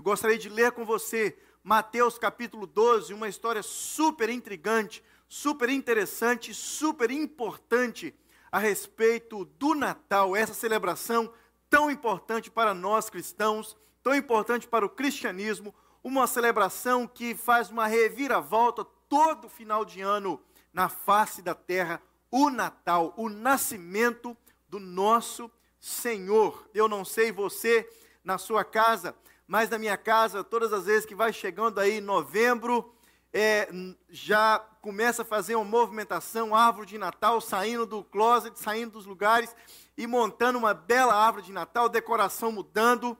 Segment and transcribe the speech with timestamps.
[0.00, 6.54] Eu gostaria de ler com você Mateus capítulo 12, uma história super intrigante, super interessante,
[6.54, 8.14] super importante
[8.50, 11.30] a respeito do Natal, essa celebração
[11.68, 17.86] tão importante para nós cristãos, tão importante para o cristianismo, uma celebração que faz uma
[17.86, 20.40] reviravolta todo final de ano
[20.72, 24.34] na face da terra, o Natal, o nascimento
[24.66, 26.70] do nosso Senhor.
[26.72, 27.86] Eu não sei você
[28.24, 29.14] na sua casa,
[29.50, 32.94] mas na minha casa, todas as vezes que vai chegando aí novembro,
[33.32, 33.68] é,
[34.08, 39.52] já começa a fazer uma movimentação, árvore de Natal, saindo do closet, saindo dos lugares
[39.98, 43.18] e montando uma bela árvore de Natal, decoração mudando,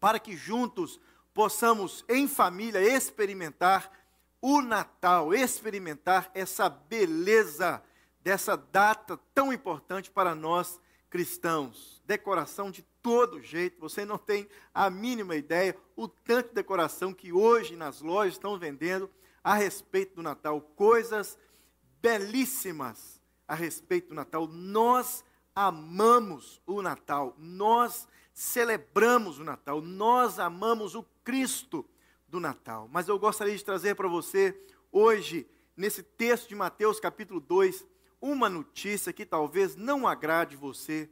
[0.00, 0.98] para que juntos
[1.32, 3.88] possamos, em família, experimentar
[4.42, 7.80] o Natal, experimentar essa beleza
[8.20, 12.02] dessa data tão importante para nós cristãos.
[12.04, 17.32] Decoração de todo jeito, você não tem a mínima ideia o tanto de decoração que
[17.32, 19.08] hoje nas lojas estão vendendo
[19.44, 21.38] a respeito do Natal, coisas
[22.02, 24.48] belíssimas a respeito do Natal.
[24.48, 31.88] Nós amamos o Natal, nós celebramos o Natal, nós amamos o Cristo
[32.26, 32.88] do Natal.
[32.90, 37.86] Mas eu gostaria de trazer para você hoje, nesse texto de Mateus capítulo 2,
[38.20, 41.08] uma notícia que talvez não agrade você.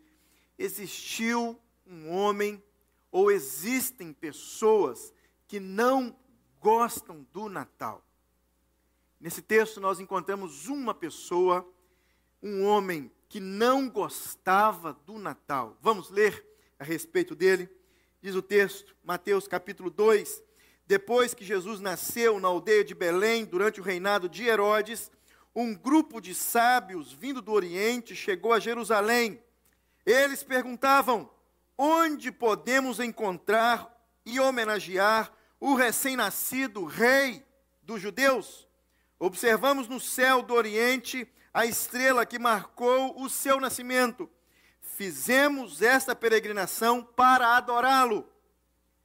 [0.58, 2.62] Existiu um homem,
[3.10, 5.12] ou existem pessoas
[5.46, 6.16] que não
[6.60, 8.04] gostam do Natal.
[9.20, 11.66] Nesse texto nós encontramos uma pessoa,
[12.42, 15.76] um homem que não gostava do Natal.
[15.80, 16.44] Vamos ler
[16.78, 17.68] a respeito dele.
[18.20, 20.42] Diz o texto, Mateus capítulo 2.
[20.86, 25.10] Depois que Jesus nasceu na aldeia de Belém, durante o reinado de Herodes,
[25.54, 29.42] um grupo de sábios vindo do Oriente chegou a Jerusalém.
[30.04, 31.30] Eles perguntavam:
[31.77, 33.91] onde podemos encontrar
[34.25, 37.44] e homenagear o recém-nascido rei
[37.83, 38.69] dos judeus?
[39.19, 44.28] Observamos no céu do Oriente a estrela que marcou o seu nascimento.
[44.81, 48.28] Fizemos esta peregrinação para adorá-lo.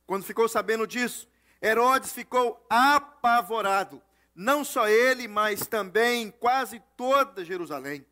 [0.05, 1.27] Quando ficou sabendo disso,
[1.61, 4.01] Herodes ficou apavorado.
[4.33, 8.05] Não só ele, mas também quase toda Jerusalém.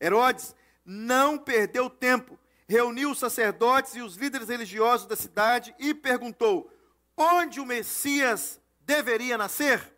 [0.00, 2.38] Herodes não perdeu tempo
[2.70, 6.72] reuniu os sacerdotes e os líderes religiosos da cidade e perguntou:
[7.16, 9.92] onde o Messias deveria nascer?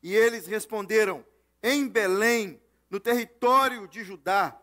[0.00, 1.26] E eles responderam:
[1.60, 4.56] em Belém, no território de Judá.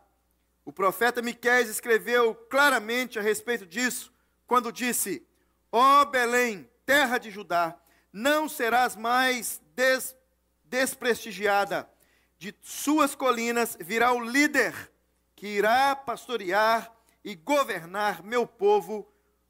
[0.64, 4.14] O profeta Miqueias escreveu claramente a respeito disso,
[4.48, 5.28] quando disse:
[5.70, 7.78] Ó oh Belém, terra de Judá,
[8.14, 10.16] não serás mais des
[10.64, 11.90] desprestigiada.
[12.40, 14.74] De suas colinas virá o líder
[15.36, 19.08] que irá pastorear e governar meu povo,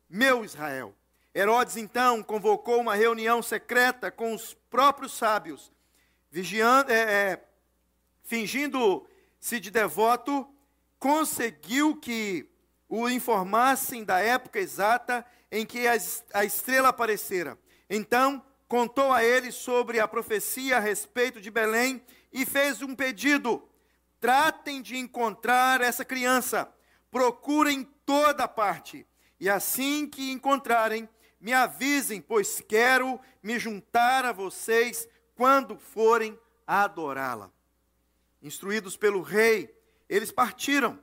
[0.10, 0.94] meu Israel.
[1.34, 5.72] Herodes então convocou uma reunião secreta com os próprios sábios,
[6.32, 7.44] vigiando, é, é,
[8.24, 10.48] fingindo-se de devoto,
[10.98, 12.50] conseguiu que
[12.90, 17.58] o informassem da época exata em que a, estrela aparecera.
[17.90, 22.02] Então contou a ele sobre a profecia a respeito de Belém
[22.34, 23.68] e fez um pedido:
[24.20, 26.68] tratem de encontrar essa criança
[27.18, 29.04] procurem toda parte,
[29.40, 31.10] e assim que encontrarem,
[31.42, 37.52] me avisem, pois quero me juntar a vocês quando forem adorá-la.
[38.40, 39.76] Instruídos pelo rei,
[40.08, 41.00] eles partiram.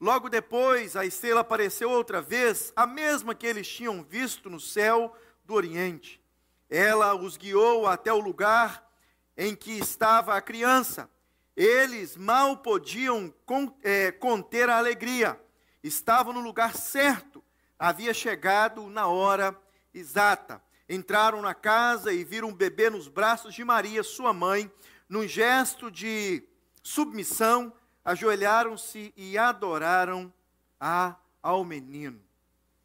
[0.00, 5.16] Logo depois, a estrela apareceu outra vez, a mesma que eles tinham visto no céu
[5.44, 6.22] do Oriente.
[6.70, 8.88] Ela os guiou até o lugar
[9.36, 11.10] em que estava a criança.
[11.56, 13.34] Eles mal podiam
[13.82, 15.44] é, conter a alegria
[15.86, 17.42] estavam no lugar certo,
[17.78, 19.56] havia chegado na hora
[19.94, 20.62] exata.
[20.88, 24.70] Entraram na casa e viram um bebê nos braços de Maria, sua mãe,
[25.08, 26.42] num gesto de
[26.82, 27.72] submissão,
[28.04, 30.32] ajoelharam-se e adoraram
[30.80, 32.20] a, ao menino.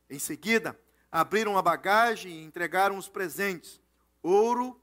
[0.09, 0.79] Em seguida,
[1.11, 3.79] abriram a bagagem e entregaram os presentes:
[4.21, 4.79] ouro,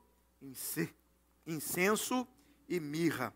[1.46, 2.26] incenso
[2.68, 3.34] e mirra.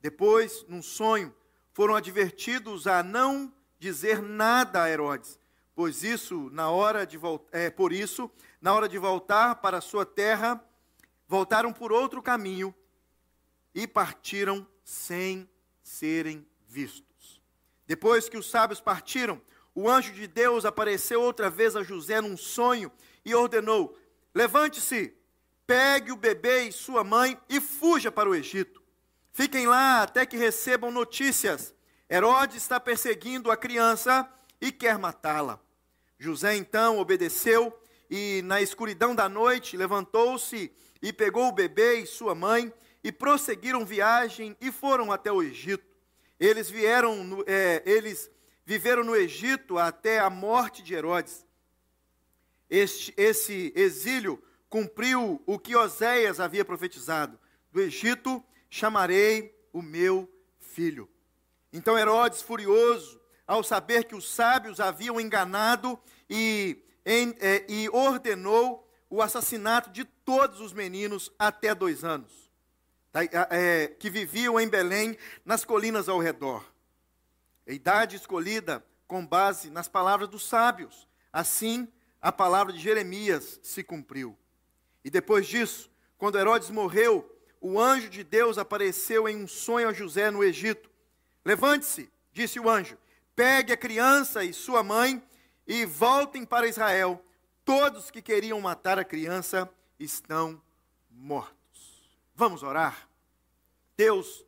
[0.00, 1.34] Depois, num sonho,
[1.72, 3.52] foram advertidos a não
[3.82, 5.40] dizer nada a Herodes,
[5.74, 7.18] pois isso, na hora de
[7.50, 8.30] é, por isso,
[8.60, 10.64] na hora de voltar para sua terra,
[11.26, 12.72] voltaram por outro caminho
[13.74, 15.50] e partiram sem
[15.82, 17.42] serem vistos.
[17.84, 19.42] Depois que os sábios partiram,
[19.74, 22.92] o anjo de Deus apareceu outra vez a José num sonho
[23.24, 23.98] e ordenou:
[24.32, 25.12] Levante-se,
[25.66, 28.80] pegue o bebê e sua mãe e fuja para o Egito.
[29.32, 31.74] Fiquem lá até que recebam notícias
[32.10, 34.28] Herodes está perseguindo a criança
[34.60, 35.60] e quer matá-la.
[36.18, 37.76] José então obedeceu
[38.10, 40.70] e na escuridão da noite levantou-se
[41.00, 42.72] e pegou o bebê e sua mãe
[43.02, 45.84] e prosseguiram viagem e foram até o Egito.
[46.38, 48.30] Eles vieram, no, é, eles
[48.64, 51.44] viveram no Egito até a morte de Herodes.
[52.70, 57.38] Este, esse exílio cumpriu o que Oséias havia profetizado:
[57.70, 61.08] do Egito chamarei o meu filho.
[61.72, 65.98] Então Herodes, furioso, ao saber que os sábios haviam enganado
[66.28, 72.50] e, em, é, e ordenou o assassinato de todos os meninos até dois anos,
[73.10, 73.20] tá,
[73.50, 76.64] é, que viviam em Belém, nas colinas ao redor.
[77.66, 81.06] A idade escolhida com base nas palavras dos sábios.
[81.32, 81.86] Assim,
[82.20, 84.36] a palavra de Jeremias se cumpriu.
[85.04, 87.28] E depois disso, quando Herodes morreu,
[87.60, 90.90] o anjo de Deus apareceu em um sonho a José no Egito.
[91.44, 92.96] Levante-se, disse o anjo,
[93.34, 95.22] pegue a criança e sua mãe
[95.66, 97.24] e voltem para Israel.
[97.64, 100.60] Todos que queriam matar a criança estão
[101.10, 102.18] mortos.
[102.34, 103.08] Vamos orar?
[103.96, 104.44] Deus,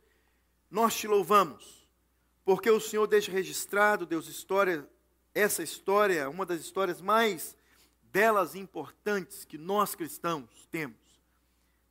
[0.69, 1.87] nós te louvamos,
[2.43, 4.87] porque o Senhor deixa registrado, Deus, história,
[5.33, 7.55] essa história, uma das histórias mais
[8.03, 10.97] belas e importantes que nós cristãos temos.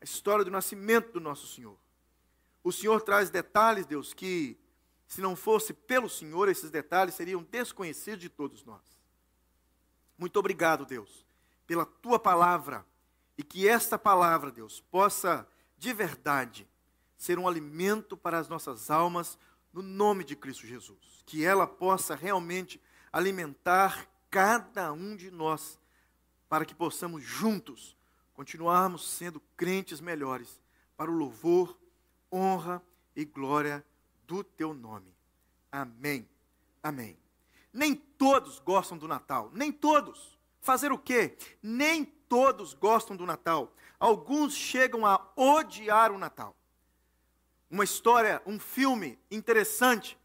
[0.01, 1.79] A história do nascimento do nosso Senhor.
[2.63, 4.59] O Senhor traz detalhes, Deus, que
[5.15, 8.83] se não fosse pelo Senhor, esses detalhes seriam desconhecidos de todos nós.
[10.19, 11.25] Muito obrigado, Deus,
[11.69, 12.85] pela tua palavra
[13.39, 15.47] e que esta palavra, Deus, possa
[15.79, 16.69] de verdade
[17.17, 19.39] ser um alimento para as nossas almas
[19.73, 21.23] no nome de Cristo Jesus.
[21.25, 22.83] Que ela possa realmente
[23.13, 25.79] alimentar cada um de nós
[26.49, 27.97] para que possamos juntos
[28.33, 30.61] continuarmos sendo crentes melhores
[30.97, 31.79] para o louvor,
[32.33, 32.83] honra
[33.15, 33.85] e glória
[34.27, 35.15] do teu nome.
[35.71, 36.29] Amém.
[36.83, 37.17] Amém.
[37.73, 40.39] Nem todos gostam do Natal, nem todos.
[40.61, 41.37] Fazer o quê?
[41.63, 43.75] Nem todos gostam do Natal.
[43.99, 46.57] Alguns chegam a odiar o Natal.
[47.71, 50.17] Uma história, um filme interessante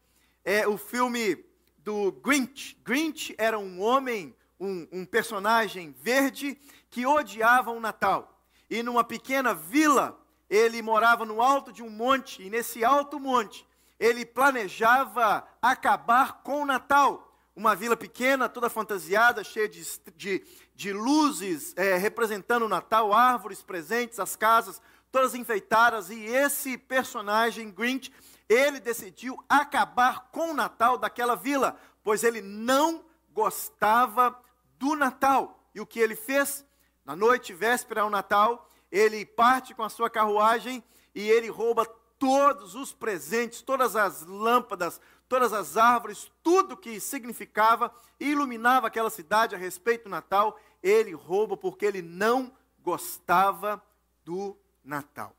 [0.44, 1.44] é o filme
[1.78, 2.76] do Grinch.
[2.84, 6.58] Grinch era um homem um, um personagem verde
[6.90, 8.38] que odiava o Natal.
[8.68, 13.66] E numa pequena vila, ele morava no alto de um monte, e nesse alto monte,
[14.00, 17.36] ele planejava acabar com o Natal.
[17.54, 19.84] Uma vila pequena, toda fantasiada, cheia de,
[20.16, 20.42] de,
[20.74, 24.80] de luzes é, representando o Natal, árvores presentes, as casas
[25.12, 28.12] todas enfeitadas, e esse personagem, Grinch,
[28.48, 34.40] ele decidiu acabar com o Natal daquela vila, pois ele não gostava
[34.78, 35.60] do Natal.
[35.74, 36.64] E o que ele fez?
[37.04, 40.82] Na noite véspera ao Natal, ele parte com a sua carruagem
[41.14, 41.84] e ele rouba
[42.20, 49.10] todos os presentes, todas as lâmpadas, todas as árvores, tudo que significava e iluminava aquela
[49.10, 53.82] cidade a respeito do Natal, ele rouba porque ele não gostava
[54.24, 55.34] do Natal.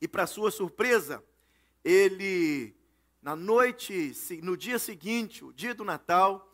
[0.00, 1.22] E para sua surpresa,
[1.84, 2.74] ele
[3.22, 4.12] na noite,
[4.42, 6.50] no dia seguinte, o dia do Natal,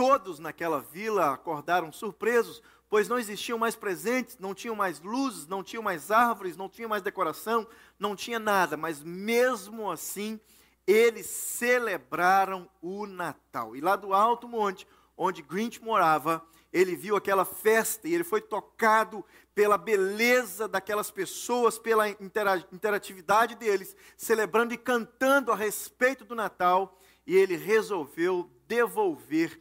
[0.00, 5.62] Todos naquela vila acordaram surpresos, pois não existiam mais presentes, não tinham mais luzes, não
[5.62, 7.66] tinham mais árvores, não tinha mais decoração,
[7.96, 10.40] não tinha nada, mas mesmo assim,
[10.84, 13.76] eles celebraram o Natal.
[13.76, 18.40] E lá do alto monte, onde Grinch morava, ele viu aquela festa e ele foi
[18.40, 26.98] tocado pela beleza daquelas pessoas, pela interatividade deles, celebrando e cantando a respeito do Natal,
[27.24, 29.60] e ele resolveu devolver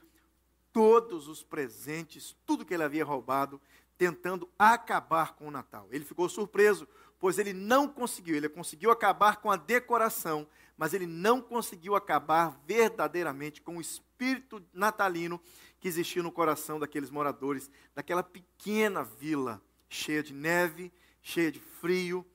[0.71, 3.59] todos os presentes, tudo que ele havia roubado,
[3.97, 5.87] tentando acabar com o Natal.
[5.91, 6.87] Ele ficou surpreso,
[7.19, 10.47] pois ele não conseguiu, ele conseguiu acabar com a decoração,
[10.77, 15.39] mas ele não conseguiu acabar verdadeiramente com o espírito natalino
[15.79, 22.25] que existia no coração daqueles moradores daquela pequena vila cheia de neve, cheia de frio,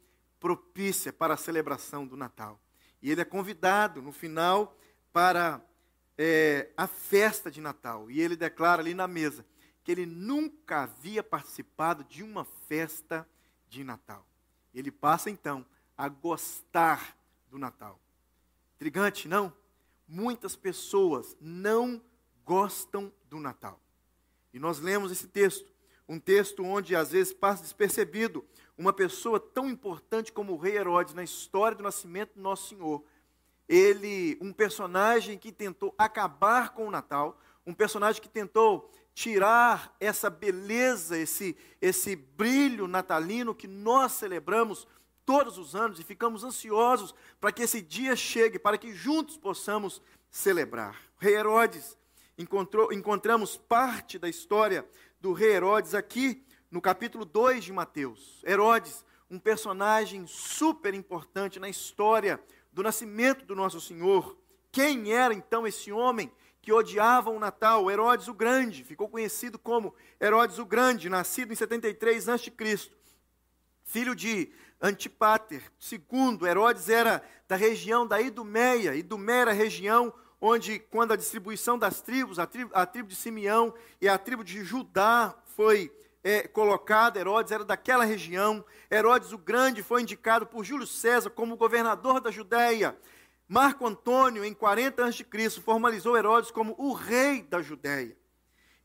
[0.40, 2.60] propícia para a celebração do Natal.
[3.00, 4.76] E ele é convidado no final
[5.12, 5.64] para
[6.16, 8.10] é, a festa de Natal.
[8.10, 9.44] E ele declara ali na mesa
[9.82, 13.28] que ele nunca havia participado de uma festa
[13.68, 14.26] de Natal.
[14.74, 15.64] Ele passa então
[15.96, 17.16] a gostar
[17.50, 18.00] do Natal.
[18.76, 19.52] Intrigante, não?
[20.08, 22.02] Muitas pessoas não
[22.44, 23.80] gostam do Natal.
[24.52, 25.72] E nós lemos esse texto,
[26.08, 28.44] um texto onde às vezes passa despercebido
[28.76, 33.04] uma pessoa tão importante como o rei Herodes na história do nascimento do nosso Senhor,
[33.68, 40.28] ele, um personagem que tentou acabar com o Natal, um personagem que tentou tirar essa
[40.28, 44.86] beleza, esse, esse brilho natalino que nós celebramos
[45.24, 50.02] todos os anos e ficamos ansiosos para que esse dia chegue, para que juntos possamos
[50.30, 51.00] celebrar.
[51.18, 51.96] O rei Herodes
[52.36, 54.86] encontrou, encontramos parte da história
[55.20, 58.42] do rei Herodes aqui no capítulo 2 de Mateus.
[58.44, 62.38] Herodes, um personagem super importante na história
[62.74, 64.36] do nascimento do nosso Senhor.
[64.70, 67.88] Quem era então esse homem que odiava o Natal?
[67.88, 72.90] Herodes o Grande, ficou conhecido como Herodes o Grande, nascido em 73 a.C.,
[73.84, 74.50] filho de
[74.82, 75.62] Antipater.
[75.78, 78.96] Segundo, Herodes era da região da Idumeia.
[78.96, 83.14] Idumeia era a região onde, quando a distribuição das tribos, a tribo, a tribo de
[83.14, 85.92] Simeão e a tribo de Judá foi
[86.24, 86.50] é,
[87.16, 88.64] Herodes era daquela região.
[88.90, 92.96] Herodes o Grande foi indicado por Júlio César como governador da Judéia.
[93.46, 98.16] Marco Antônio, em 40 a.C., formalizou Herodes como o rei da Judéia.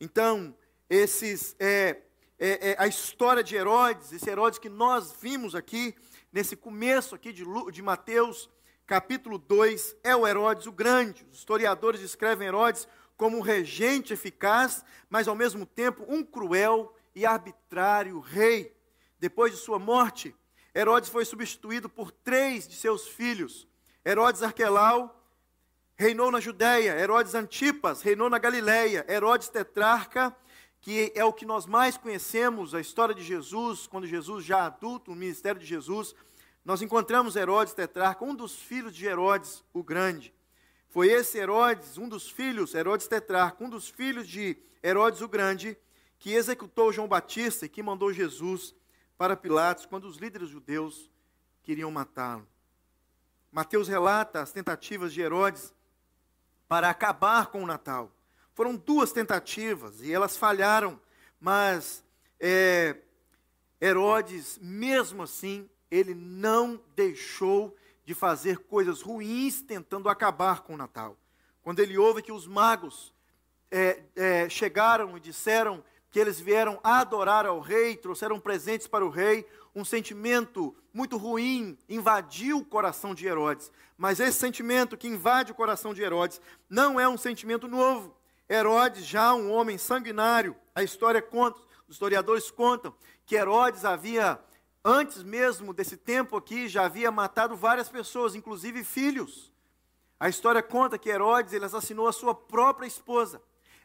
[0.02, 0.54] Então,
[0.90, 2.02] esses, é,
[2.38, 5.96] é, é, a história de Herodes, esse Herodes que nós vimos aqui,
[6.34, 8.50] nesse começo aqui de, de Mateus,
[8.86, 11.26] capítulo 2, é o Herodes o Grande.
[11.32, 17.26] Os historiadores descrevem Herodes como um regente eficaz, mas ao mesmo tempo um cruel e
[17.26, 18.76] arbitrário rei.
[19.20, 20.36] Depois de sua morte,
[20.74, 23.68] Herodes foi substituído por três de seus filhos.
[24.06, 25.16] Herodes Arquelau
[25.96, 30.36] reinou na Judéia, Herodes Antipas reinou na Galiléia, Herodes Tetrarca,
[30.80, 35.12] que é o que nós mais conhecemos, a história de Jesus, quando Jesus já adulto,
[35.12, 36.16] no ministério de Jesus,
[36.64, 40.34] nós encontramos Herodes Tetrarca, um dos filhos de Herodes o Grande.
[40.88, 45.78] Foi esse Herodes, um dos filhos, Herodes Tetrarca, um dos filhos de Herodes o Grande,
[46.20, 48.76] que executou João Batista e que mandou Jesus
[49.18, 51.10] para Pilatos quando os líderes judeus
[51.64, 52.46] queriam matá-lo.
[53.52, 55.74] Mateus relata as tentativas de Herodes
[56.68, 58.12] para acabar com o Natal.
[58.54, 61.00] Foram duas tentativas e elas falharam,
[61.40, 62.04] mas
[62.40, 62.98] é,
[63.82, 71.18] Herodes, mesmo assim, ele não deixou de fazer coisas ruins tentando acabar com o Natal.
[71.62, 73.14] Quando ele ouve que os magos
[73.72, 79.10] é, é, chegaram e disseram que eles vieram adorar ao rei, trouxeram presentes para o
[79.10, 83.72] rei, um sentimento muito ruim invadiu o coração de Herodes.
[83.98, 88.16] Mas esse sentimento que invade o coração de Herodes não é um sentimento novo.
[88.50, 92.94] Herodes, já um homem sanguinário, a história conta, os historiadores contam
[93.26, 94.40] que Herodes havia,
[94.84, 99.54] antes mesmo desse tempo aqui, já havia matado várias pessoas, inclusive filhos.
[100.20, 103.40] A história conta que Herodes ele assassinou a sua própria esposa.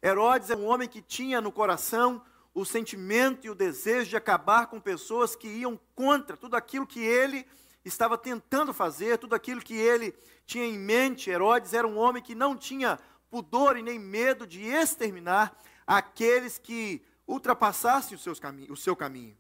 [0.05, 4.67] Herodes é um homem que tinha no coração o sentimento e o desejo de acabar
[4.67, 7.47] com pessoas que iam contra tudo aquilo que ele
[7.83, 11.31] estava tentando fazer, tudo aquilo que ele tinha em mente.
[11.31, 17.03] Herodes era um homem que não tinha pudor e nem medo de exterminar aqueles que
[17.27, 19.39] ultrapassassem seus o seu caminho.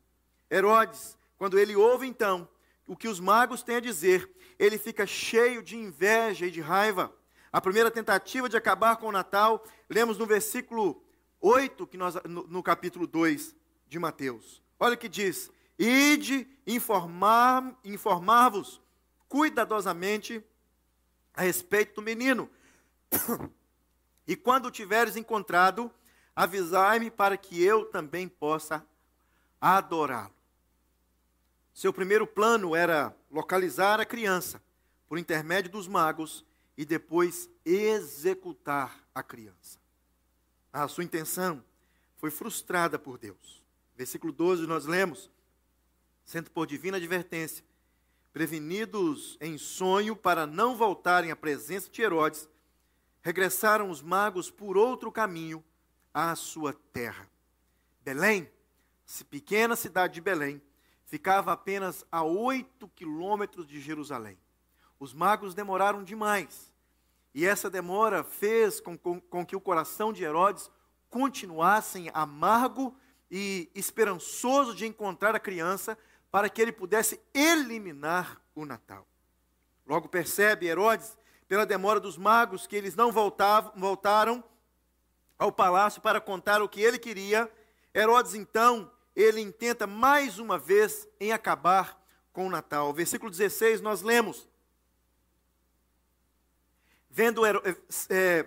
[0.51, 2.49] Herodes, quando ele ouve então
[2.89, 7.15] o que os magos têm a dizer, ele fica cheio de inveja e de raiva.
[7.55, 11.01] A primeira tentativa de acabar com o Natal, lemos no versículo
[11.41, 13.55] 8, que nós, no, no capítulo 2
[13.87, 14.61] de Mateus.
[14.77, 18.83] Olha o que diz: Ide informar, informar-vos
[19.29, 20.45] cuidadosamente
[21.33, 22.51] a respeito do menino.
[24.27, 25.93] E quando o tiveres encontrado,
[26.35, 28.83] avisai-me para que eu também possa
[29.61, 30.35] adorá-lo.
[31.75, 34.63] Seu primeiro plano era localizar a criança
[35.07, 36.43] por intermédio dos magos
[36.77, 39.79] e depois executar a criança.
[40.73, 41.63] A sua intenção
[42.17, 43.63] foi frustrada por Deus.
[43.97, 45.31] Versículo 12 nós lemos:
[46.25, 47.65] sendo por divina advertência,
[48.33, 52.49] prevenidos em sonho para não voltarem à presença de Herodes,
[53.23, 55.65] regressaram os magos por outro caminho
[56.13, 57.29] à sua terra.
[58.03, 58.51] Belém,
[59.31, 60.61] pequena cidade de Belém,
[61.07, 64.37] ficava apenas a oito quilômetros de Jerusalém.
[64.99, 66.73] Os magos demoraram demais.
[67.35, 70.71] E essa demora fez com, com, com que o coração de Herodes
[71.11, 72.97] continuasse amargo
[73.31, 75.99] e esperançoso de encontrar a criança
[76.31, 79.07] para que ele pudesse eliminar o Natal.
[79.87, 84.43] Logo percebe Herodes, pela demora dos magos, que eles não voltavam, voltaram
[85.39, 87.51] ao palácio para contar o que ele queria.
[87.95, 92.01] Herodes, então, ele intenta mais uma vez em acabar
[92.33, 92.93] com o Natal.
[92.93, 94.49] Versículo 16, nós lemos:
[97.15, 98.45] vendo, é,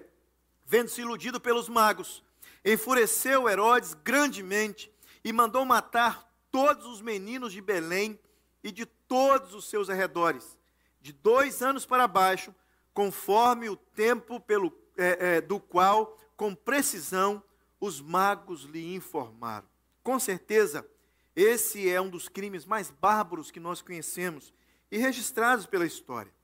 [0.66, 2.22] vendo-se iludido pelos magos,
[2.66, 4.92] enfureceu Herodes grandemente
[5.24, 8.20] e mandou matar todos os meninos de Belém
[8.62, 10.60] e de todos os seus arredores,
[11.00, 12.54] de dois anos para baixo,
[12.94, 17.42] conforme o tempo pelo, é, é, do qual, com precisão,
[17.80, 19.68] os magos lhe informaram.
[20.04, 20.86] Com certeza,
[21.34, 24.54] esse é um dos crimes mais bárbaros que nós conhecemos
[24.92, 26.36] e registrados pela história.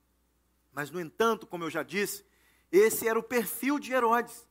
[0.74, 2.26] Mas, no entanto, como eu já disse,
[2.72, 4.48] esse era o perfil de Herodes.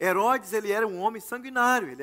[0.00, 1.88] Herodes ele era um homem sanguinário.
[1.90, 2.02] Ele,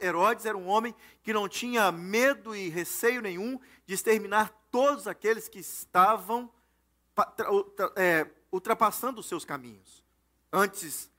[0.00, 5.48] Herodes era um homem que não tinha medo e receio nenhum de exterminar todos aqueles
[5.48, 6.50] que estavam
[7.96, 10.04] é, ultrapassando os seus caminhos.
[10.52, 11.10] Antes,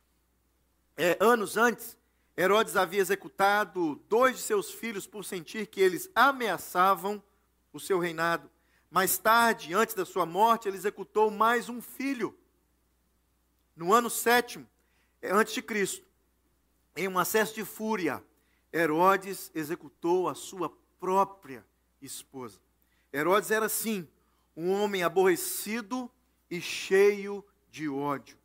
[0.95, 1.97] é, anos antes,
[2.37, 7.21] Herodes havia executado dois de seus filhos por sentir que eles ameaçavam
[7.73, 8.49] o seu reinado.
[8.89, 12.37] Mais tarde, antes da sua morte, ele executou mais um filho.
[13.75, 14.67] No ano sétimo,
[15.21, 16.05] é, antes de Cristo,
[16.95, 18.23] em um acesso de fúria,
[18.71, 21.65] Herodes executou a sua própria
[22.01, 22.59] esposa.
[23.13, 24.07] Herodes era, sim,
[24.55, 26.09] um homem aborrecido
[26.49, 28.37] e cheio de ódio.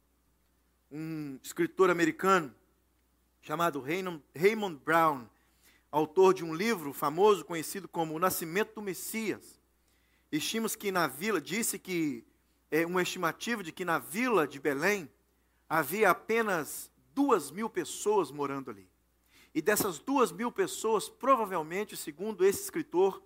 [0.91, 2.55] Um escritor americano
[3.41, 5.27] chamado Raymond Brown,
[5.91, 9.62] autor de um livro famoso conhecido como O Nascimento do Messias,
[10.37, 12.25] estima que na vila, disse que
[12.71, 15.11] é uma estimativa de que na vila de Belém
[15.69, 18.89] havia apenas duas mil pessoas morando ali.
[19.55, 23.23] E dessas duas mil pessoas, provavelmente, segundo esse escritor,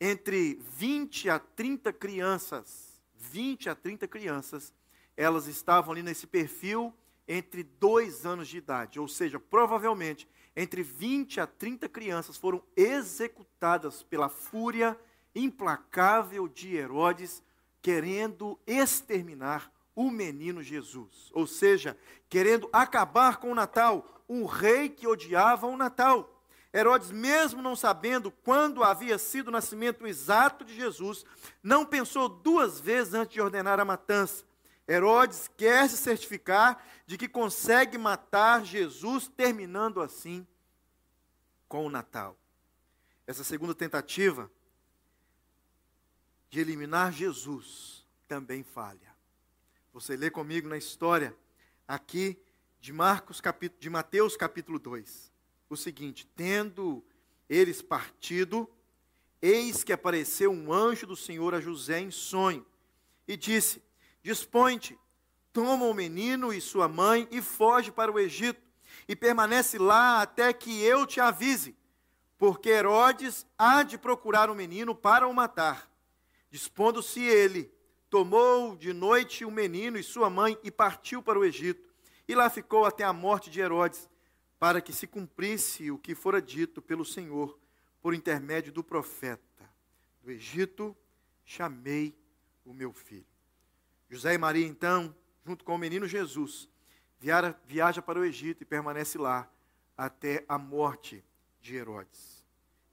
[0.00, 4.72] entre 20 a 30 crianças, 20 a 30 crianças,
[5.16, 6.94] elas estavam ali nesse perfil
[7.26, 9.00] entre dois anos de idade.
[9.00, 14.98] Ou seja, provavelmente, entre 20 a 30 crianças foram executadas pela fúria
[15.34, 17.42] implacável de Herodes,
[17.82, 21.30] querendo exterminar o menino Jesus.
[21.32, 21.96] Ou seja,
[22.28, 26.40] querendo acabar com o Natal, um rei que odiava o Natal.
[26.72, 31.24] Herodes, mesmo não sabendo quando havia sido o nascimento exato de Jesus,
[31.62, 34.44] não pensou duas vezes antes de ordenar a matança.
[34.86, 40.46] Herodes quer se certificar de que consegue matar Jesus, terminando assim
[41.68, 42.36] com o Natal.
[43.26, 44.50] Essa segunda tentativa
[46.50, 49.14] de eliminar Jesus também falha.
[49.92, 51.34] Você lê comigo na história
[51.86, 52.36] aqui
[52.80, 55.32] de Marcos capítulo, de Mateus capítulo 2.
[55.68, 57.04] O seguinte: tendo
[57.48, 58.68] eles partido,
[59.40, 62.66] eis que apareceu um anjo do Senhor a José em sonho
[63.28, 63.80] e disse:
[64.20, 64.98] Dispõe-te,
[65.52, 68.60] toma o menino e sua mãe e foge para o Egito
[69.06, 71.76] e permanece lá até que eu te avise,
[72.36, 75.89] porque Herodes há de procurar o menino para o matar.
[76.50, 77.72] Dispondo-se ele,
[78.08, 81.88] tomou de noite o menino e sua mãe e partiu para o Egito.
[82.26, 84.10] E lá ficou até a morte de Herodes,
[84.58, 87.58] para que se cumprisse o que fora dito pelo Senhor
[88.02, 89.70] por intermédio do profeta.
[90.22, 90.96] Do Egito
[91.44, 92.14] chamei
[92.64, 93.26] o meu filho.
[94.08, 95.14] José e Maria, então,
[95.46, 96.68] junto com o menino Jesus,
[97.18, 99.48] viaja, para o Egito e permanece lá
[99.96, 101.24] até a morte
[101.60, 102.39] de Herodes.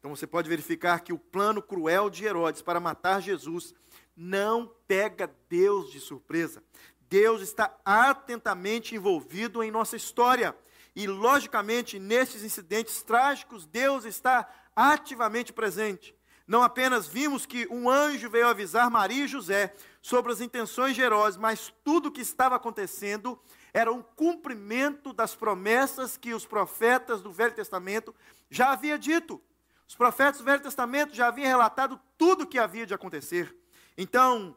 [0.08, 3.76] Então você pode verificar que o plano cruel de Herodes para matar Jesus
[4.15, 6.63] não pega Deus de surpresa.
[7.10, 10.56] Deus está atentamente envolvido em nossa história.
[10.96, 16.15] E, logicamente, nesses incidentes trágicos, Deus está ativamente presente.
[16.48, 21.02] Não apenas vimos que um anjo veio avisar Maria e José sobre as intenções de
[21.02, 23.38] Herodes, mas tudo o que estava acontecendo
[23.74, 28.15] era um cumprimento das promessas que os profetas do Velho Testamento
[28.50, 29.41] já haviam dito.
[29.88, 33.56] Os profetas do Velho Testamento já haviam relatado tudo o que havia de acontecer.
[33.97, 34.56] Então,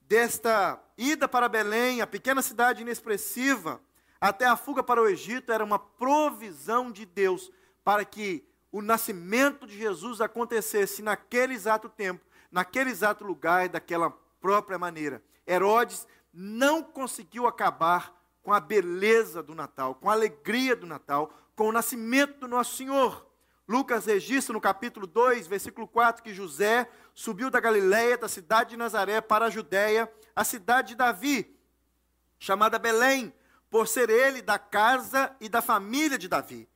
[0.00, 3.80] desta ida para Belém, a pequena cidade inexpressiva,
[4.18, 7.50] até a fuga para o Egito, era uma provisão de Deus
[7.84, 14.10] para que o nascimento de Jesus acontecesse naquele exato tempo, naquele exato lugar e daquela
[14.40, 15.22] própria maneira.
[15.46, 21.68] Herodes não conseguiu acabar com a beleza do Natal, com a alegria do Natal, com
[21.68, 23.29] o nascimento do nosso Senhor.
[23.70, 28.76] Lucas registra no capítulo 2, versículo 4, que José subiu da Galiléia, da cidade de
[28.76, 31.56] Nazaré, para a Judéia, a cidade de Davi,
[32.36, 33.32] chamada Belém,
[33.70, 36.68] por ser ele da casa e da família de Davi.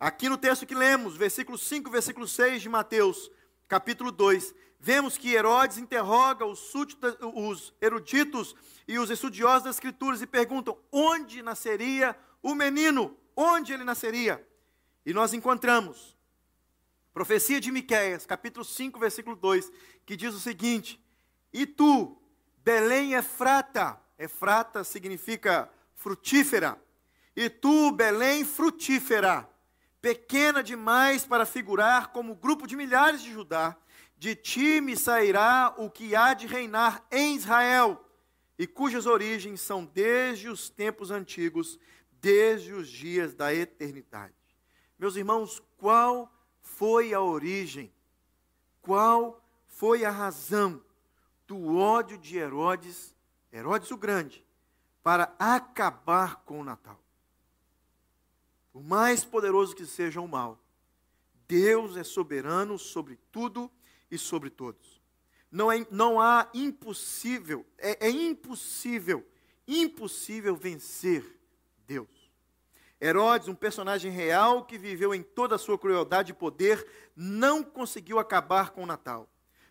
[0.00, 3.30] Aqui no texto que lemos, versículo 5, versículo 6 de Mateus,
[3.68, 6.72] capítulo 2, vemos que Herodes interroga os,
[7.34, 8.56] os eruditos
[8.88, 13.14] e os estudiosos das Escrituras e perguntam: onde nasceria o menino?
[13.36, 14.42] Onde ele nasceria?
[15.04, 16.16] E nós encontramos
[17.18, 19.72] Profecia de Miqueias, capítulo 5, versículo 2,
[20.06, 21.04] que diz o seguinte:
[21.52, 22.16] E tu,
[22.58, 26.80] Belém Efrata, Efrata significa frutífera,
[27.34, 29.50] e tu, Belém frutífera,
[30.00, 33.76] pequena demais para figurar como grupo de milhares de Judá,
[34.16, 38.00] de ti me sairá o que há de reinar em Israel,
[38.56, 41.80] e cujas origens são desde os tempos antigos,
[42.12, 44.34] desde os dias da eternidade.
[44.96, 46.32] Meus irmãos, qual
[46.76, 47.92] foi a origem?
[48.80, 50.82] Qual foi a razão
[51.46, 53.14] do ódio de Herodes,
[53.52, 54.44] Herodes o Grande,
[55.02, 56.98] para acabar com o Natal?
[58.78, 60.56] por mais poderoso que seja o mal,
[61.48, 63.68] Deus é soberano sobre tudo
[64.08, 65.02] e sobre todos.
[65.50, 69.26] Não, é, não há impossível, é, é impossível,
[69.66, 71.24] impossível vencer
[71.88, 72.08] Deus.
[73.00, 78.18] Herodes, um personagem real que viveu em toda a sua crueldade e poder, não conseguiu
[78.18, 79.28] acabar com o Natal.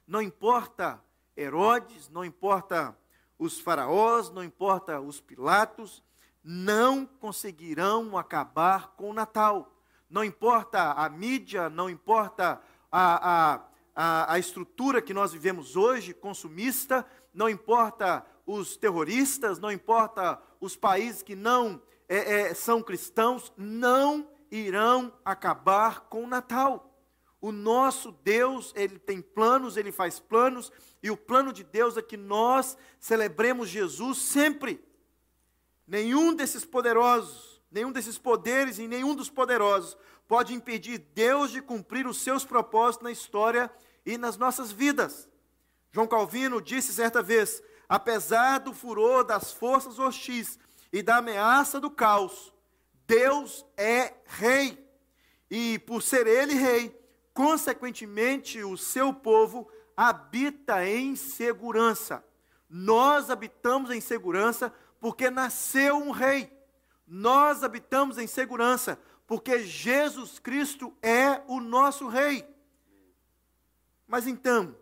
[0.08, 1.04] Não importa
[1.36, 2.98] Herodes, não importa
[3.38, 6.02] os faraós, não importa os Pilatos,
[6.44, 9.76] não conseguirão acabar com o Natal.
[10.10, 13.62] Não importa a mídia, não importa a,
[13.94, 20.78] a, a, estrutura que nós vivemos hoje, consumista, não importa os terroristas, não importa os
[20.78, 26.84] países que não é, é, são cristãos, não irão acabar com o Natal.
[27.40, 30.72] O nosso Deus, ele tem planos, ele faz planos,
[31.04, 34.84] e o plano de Deus é que nós celebremos Jesus sempre.
[35.86, 42.08] Nenhum desses poderosos, nenhum desses poderes e nenhum dos poderosos pode impedir Deus de cumprir
[42.08, 43.72] os seus propósitos na história
[44.06, 45.30] e nas nossas vidas.
[45.92, 50.60] João Calvino disse certa vez: apesar do furor das forças hostis
[50.92, 52.54] e da ameaça do caos,
[53.06, 54.86] Deus é rei.
[55.50, 56.98] E por ser ele rei,
[57.34, 62.24] consequentemente o seu povo habita em segurança.
[62.70, 66.52] Nós habitamos em segurança porque nasceu um rei.
[67.08, 72.46] Nós habitamos em segurança, porque Jesus Cristo é o nosso rei.
[74.06, 74.76] Mas então,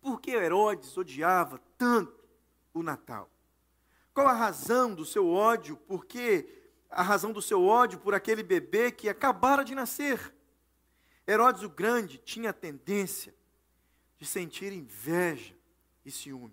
[0.00, 2.14] por que Herodes odiava tanto
[2.72, 3.28] o Natal?
[4.18, 5.76] Qual a razão do seu ódio?
[5.76, 6.44] Por que
[6.90, 10.34] a razão do seu ódio por aquele bebê que acabara de nascer?
[11.24, 13.32] Herodes o Grande tinha a tendência
[14.18, 15.54] de sentir inveja
[16.04, 16.52] e ciúme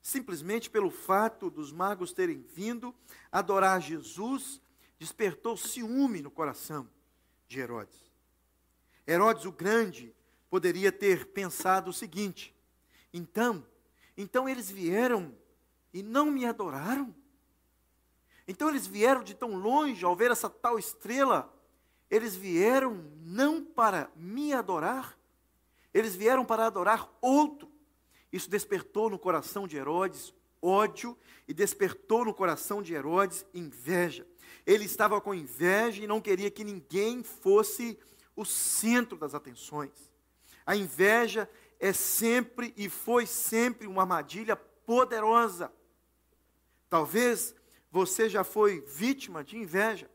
[0.00, 2.94] simplesmente pelo fato dos magos terem vindo
[3.30, 4.62] adorar Jesus,
[4.98, 6.88] despertou ciúme no coração
[7.46, 8.10] de Herodes.
[9.06, 10.14] Herodes o Grande
[10.48, 12.56] poderia ter pensado o seguinte:
[13.12, 13.66] então,
[14.16, 15.43] então eles vieram
[15.94, 17.14] e não me adoraram?
[18.46, 21.50] Então eles vieram de tão longe ao ver essa tal estrela,
[22.10, 25.18] eles vieram não para me adorar,
[25.94, 27.72] eles vieram para adorar outro.
[28.30, 34.26] Isso despertou no coração de Herodes ódio e despertou no coração de Herodes inveja.
[34.66, 37.98] Ele estava com inveja e não queria que ninguém fosse
[38.34, 40.12] o centro das atenções.
[40.64, 45.70] A inveja é sempre e foi sempre uma armadilha poderosa.
[46.94, 47.56] Talvez
[47.90, 50.08] você já foi vítima de inveja.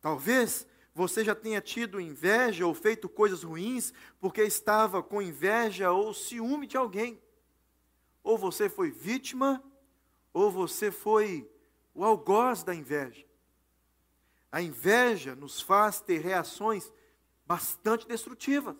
[0.00, 6.14] Talvez você já tenha tido inveja ou feito coisas ruins porque estava com inveja ou
[6.14, 7.20] ciúme de alguém.
[8.22, 9.60] Ou você foi vítima,
[10.32, 11.50] ou você foi
[11.92, 13.26] o algoz da inveja.
[14.52, 16.92] A inveja nos faz ter reações
[17.44, 18.76] bastante destrutivas.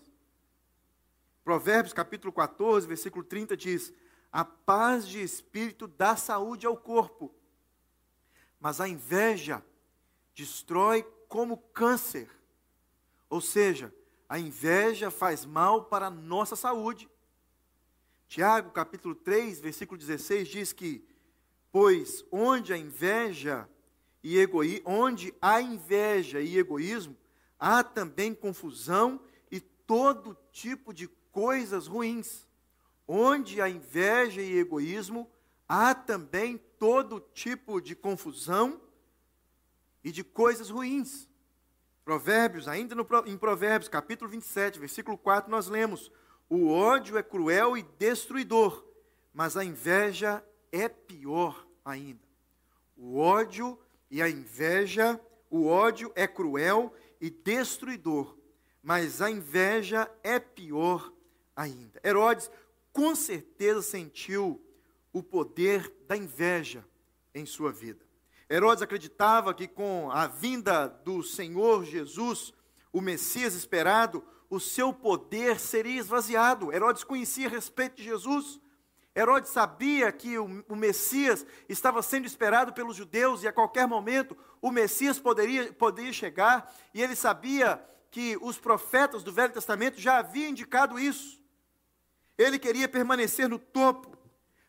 [1.43, 3.93] Provérbios capítulo 14, versículo 30 diz:
[4.33, 7.35] A paz de espírito dá saúde ao corpo,
[8.61, 9.65] mas a inveja
[10.35, 12.31] destrói como câncer.
[13.31, 13.93] Ou seja,
[14.29, 17.09] a inveja faz mal para a nossa saúde.
[18.29, 21.07] Tiago, capítulo 3, versículo 16 diz que
[21.71, 23.69] pois onde a inveja
[24.23, 27.17] e egoí onde há inveja e egoísmo,
[27.59, 32.46] há também confusão e todo tipo de coisas ruins.
[33.07, 35.31] Onde há inveja e egoísmo,
[35.69, 38.81] há também todo tipo de confusão
[40.03, 41.29] e de coisas ruins.
[42.05, 46.11] Provérbios, ainda no, em Provérbios, capítulo 27, versículo 4, nós lemos:
[46.49, 48.85] O ódio é cruel e destruidor,
[49.35, 52.25] mas a inveja é pior ainda.
[52.97, 53.79] O ódio
[54.11, 58.37] e a inveja, o ódio é cruel e destruidor,
[58.83, 61.13] mas a inveja é pior
[61.57, 62.01] ainda.
[62.05, 62.51] Herodes
[62.97, 64.59] com certeza sentiu
[65.13, 66.83] o poder da inveja
[67.35, 68.03] em sua vida.
[68.49, 72.55] Herodes acreditava que com a vinda do Senhor Jesus,
[72.91, 76.73] o Messias esperado, o seu poder seria esvaziado.
[76.73, 78.59] Herodes conhecia a respeito de Jesus.
[79.15, 84.35] Herodes sabia que o, o, Messias estava sendo esperado pelos judeus e a qualquer momento
[84.63, 87.79] o Messias poderia, poderia chegar, e ele sabia
[88.11, 91.45] que os profetas do Velho Testamento já haviam indicado isso.
[92.39, 94.17] Ele queria permanecer no topo,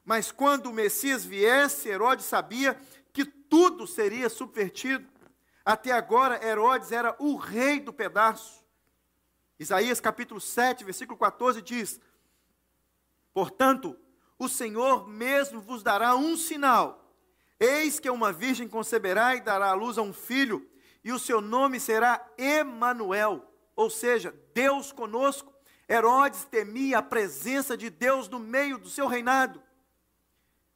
[0.06, 2.80] mas quando o Messias viesse, Herodes sabia
[3.12, 5.08] que tudo seria subvertido.
[5.66, 8.64] Até agora, Herodes era o rei do pedaço.
[9.60, 12.00] Isaías capítulo 7, versículo 14 diz:
[13.34, 13.98] Portanto,
[14.40, 17.04] o Senhor mesmo vos dará um sinal.
[17.60, 20.70] Eis que uma virgem conceberá e dará à luz a um filho,
[21.04, 25.57] e o seu nome será Emanuel, ou seja, Deus conosco.
[25.89, 29.63] Herodes temia a presença de Deus no meio do seu reinado.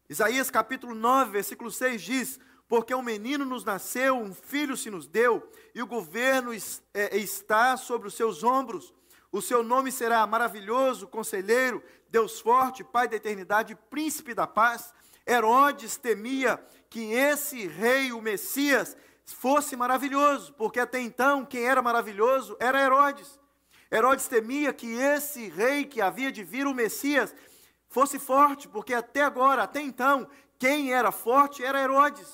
[0.10, 5.08] Isaías capítulo 9, versículo 6 diz: Porque um menino nos nasceu, um filho se nos
[5.08, 6.52] deu, e o governo
[6.94, 8.94] é, está sobre os seus ombros.
[9.32, 14.94] O seu nome será maravilhoso, conselheiro, Deus forte, Pai da eternidade, príncipe da paz.
[15.28, 22.56] Herodes temia que esse rei, o Messias, fosse maravilhoso, porque até então quem era maravilhoso
[22.60, 23.41] era Herodes.
[23.92, 27.36] Herodes temia que esse rei que havia de vir, o Messias,
[27.90, 32.28] fosse forte, porque até agora, até então, quem era forte era Herodes.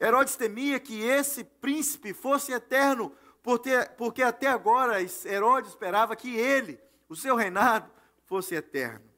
[0.00, 3.12] Herodes temia que esse príncipe fosse eterno,
[3.42, 7.90] porque, até agora Herodes esperava que ele, o seu reinado,
[8.24, 9.10] fosse eterno.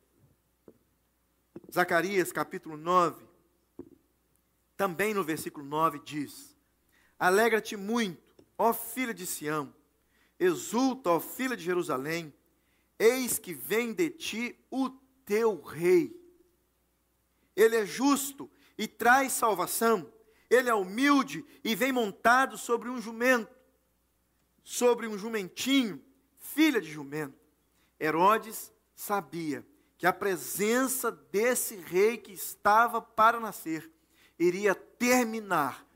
[1.71, 3.27] Zacarias capítulo 9,
[4.77, 6.57] também no versículo 9 diz:
[7.19, 8.23] Alegra-te muito,
[8.57, 9.75] ó filha de Sião,
[10.39, 12.33] exulta, ó filha de Jerusalém,
[12.99, 14.91] eis que vem de ti o
[15.25, 16.15] teu rei.
[17.57, 20.13] Ele é justo e traz salvação,
[20.51, 23.53] ele é humilde e vem montado sobre um jumento,
[24.63, 26.03] sobre um jumentinho,
[26.39, 27.39] filha de jumento.
[28.01, 29.65] Herodes sabia
[29.97, 33.91] que a presença desse rei que estava para nascer
[34.39, 35.87] iria terminar,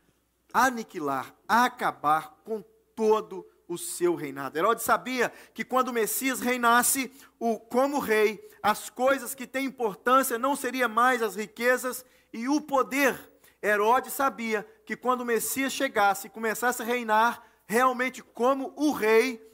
[0.53, 2.63] aniquilar, acabar com
[2.95, 3.45] todo o
[3.77, 4.57] seu reinado.
[4.57, 10.39] Herodes sabia que quando o Messias reinasse o, como rei, as coisas que têm importância
[10.39, 13.31] não seriam mais as riquezas e o poder.
[13.63, 19.47] Herodes sabia que quando o Messias chegasse e começasse a reinar realmente como o rei,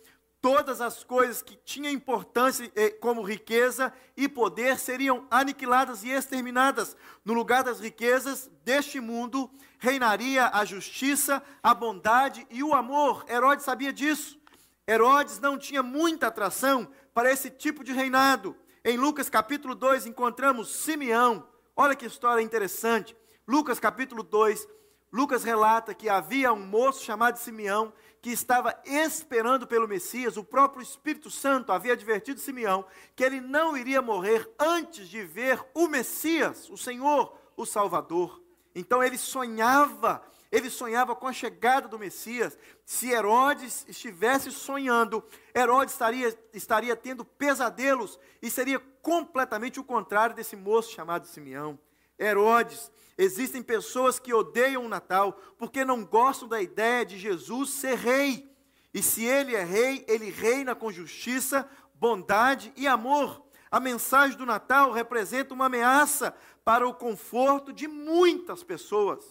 [0.44, 6.94] todas as coisas que tinham importância eh, como riqueza e poder seriam aniquiladas e exterminadas.
[7.24, 9.50] No lugar das riquezas deste mundo,
[9.84, 13.22] reinaria a justiça, a bondade e o amor.
[13.28, 14.40] Herodes sabia disso.
[14.88, 18.56] Herodes não tinha muita atração para esse tipo de reinado.
[18.82, 21.46] Em Lucas capítulo 2 encontramos Simeão.
[21.76, 23.14] Olha que história interessante.
[23.46, 24.66] Lucas capítulo 2,
[25.12, 27.92] Lucas relata que havia um moço chamado Simeão
[28.22, 33.76] que estava esperando pelo Messias, o próprio Espírito Santo havia advertido Simeão que ele não
[33.76, 38.42] iria morrer antes de ver o Messias, o Senhor, o Salvador.
[38.74, 42.58] Então ele sonhava, ele sonhava com a chegada do Messias.
[42.84, 50.56] Se Herodes estivesse sonhando, Herodes estaria, estaria tendo pesadelos e seria completamente o contrário desse
[50.56, 51.78] moço chamado Simeão.
[52.18, 57.96] Herodes Existem pessoas que odeiam o Natal porque não gostam da ideia de Jesus ser
[57.96, 58.50] rei.
[58.92, 63.43] E se ele é rei, ele reina com justiça, bondade e amor.
[63.74, 66.32] A mensagem do Natal representa uma ameaça
[66.64, 69.24] para o conforto de muitas pessoas.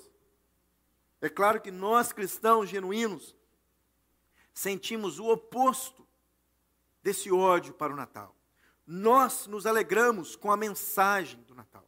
[1.21, 3.33] É claro que nós cristãos genuínos
[4.53, 6.05] sentimos o oposto
[7.01, 8.35] desse ódio para o Natal.
[8.85, 11.87] Nós nos alegramos com a mensagem do Natal.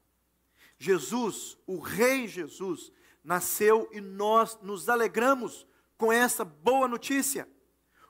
[0.78, 2.90] Jesus, o Rei Jesus,
[3.22, 7.50] nasceu e nós nos alegramos com essa boa notícia.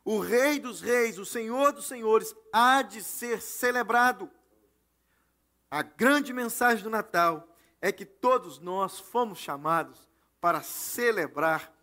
[0.06, 4.30] O Rei dos Reis, o Senhor dos Senhores, há de ser celebrado.
[5.70, 7.50] A grande mensagem do Natal
[7.82, 10.08] é que todos nós fomos chamados
[10.40, 11.76] para celebrar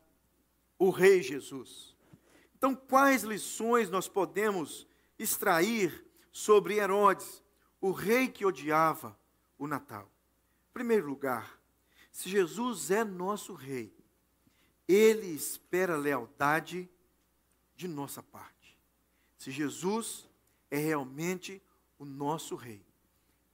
[0.79, 1.97] o Rei Jesus.
[2.57, 4.87] Então, quais lições nós podemos
[5.19, 7.43] extrair sobre Herodes,
[7.81, 9.19] o rei que odiava
[9.59, 10.09] o Natal?
[10.73, 11.61] primeiro lugar,
[12.11, 13.95] se Jesus é nosso rei,
[14.89, 16.89] ele espera lealdade
[17.77, 18.79] de nossa parte.
[19.37, 20.29] Se Jesus
[20.71, 21.61] é realmente
[21.99, 22.85] o nosso rei,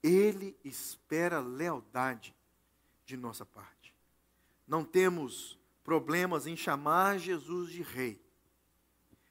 [0.02, 2.34] ele espera lealdade
[3.04, 3.94] de nossa parte.
[4.66, 8.20] Não temos problemas em chamar Jesus de rei.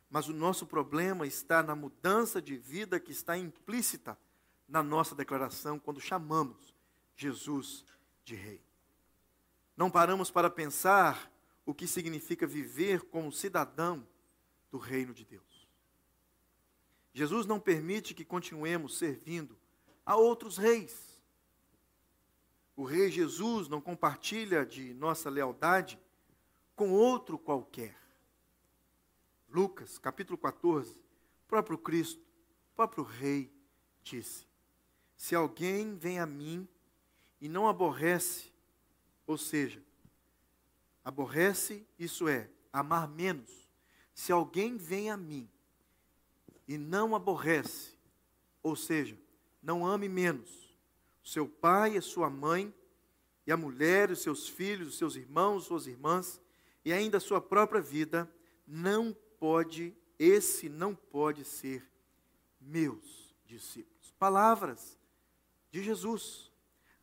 [0.10, 4.18] Mas o nosso problema está na mudança de vida que está implícita
[4.68, 6.74] na nossa declaração quando chamamos
[7.16, 7.86] Jesus
[8.24, 8.62] de Rei.
[9.76, 11.32] Não paramos para pensar
[11.66, 14.08] o que significa viver como cidadão
[14.72, 15.68] do reino de Deus.
[17.14, 19.58] Jesus não permite que continuemos servindo
[20.06, 21.20] a outros reis.
[22.76, 26.00] O rei Jesus não compartilha de nossa lealdade
[26.76, 27.98] com outro qualquer.
[29.50, 30.96] Lucas, capítulo 14,
[31.48, 32.24] próprio Cristo,
[32.76, 33.52] próprio rei
[34.04, 34.48] disse:
[35.16, 36.68] Se alguém vem a mim
[37.42, 38.54] e não aborrece,
[39.26, 39.84] ou seja,
[41.04, 43.67] aborrece, isso é, amar menos.
[44.18, 45.48] Se alguém vem a mim
[46.68, 47.92] e não aborrece,
[48.64, 49.16] ou seja,
[49.62, 50.76] não ame menos,
[51.24, 52.74] seu pai e sua mãe,
[53.46, 56.42] e a mulher, os seus filhos, os seus irmãos, suas irmãs,
[56.84, 58.28] e ainda a sua própria vida,
[58.66, 61.88] não pode, esse não pode ser
[62.60, 64.12] meus discípulos.
[64.18, 64.98] Palavras
[65.70, 66.52] de Jesus.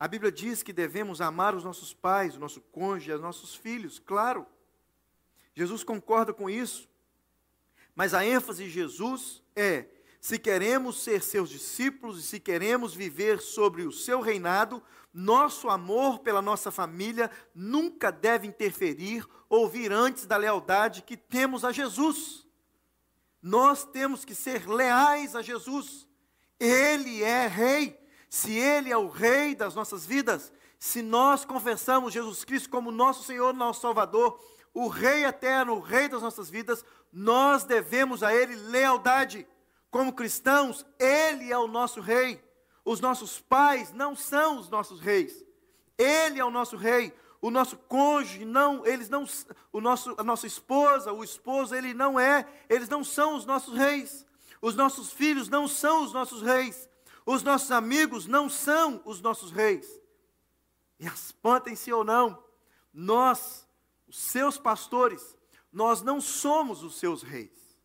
[0.01, 4.01] A Bíblia diz que devemos amar os nossos pais, o nosso cônjuge, os nossos filhos,
[4.01, 4.45] claro.
[5.55, 6.93] Jesus concorda com isso.
[7.95, 9.87] Mas a ênfase de Jesus é:
[10.21, 16.19] se queremos ser seus discípulos e se queremos viver sobre o seu reinado, nosso amor
[16.21, 22.49] pela nossa família nunca deve interferir ou vir antes da lealdade que temos a Jesus.
[23.41, 26.09] Nós temos que ser leais a Jesus.
[26.59, 28.01] Ele é rei.
[28.29, 33.23] Se Ele é o rei das nossas vidas, se nós confessamos Jesus Cristo como nosso
[33.23, 34.43] Senhor, nosso Salvador,
[34.75, 39.47] o Rei eterno, o Rei das nossas vidas, nós devemos a Ele lealdade.
[39.91, 42.43] Como cristãos, Ele é o nosso Rei.
[42.85, 45.43] Os nossos pais não são os nossos reis.
[45.97, 47.15] Ele é o nosso rei.
[47.41, 49.27] O nosso cônjuge não, eles não,
[49.73, 53.77] o nosso, a nossa esposa, o esposo, ele não é, eles não são os nossos
[53.77, 54.25] reis.
[54.63, 56.89] Os nossos filhos não são os nossos reis.
[57.27, 59.87] Os nossos amigos não são os nossos reis.
[60.99, 62.43] E espantem-se ou não,
[62.93, 63.64] nós,
[64.15, 65.37] seus pastores,
[65.73, 67.77] nós não somos os seus reis.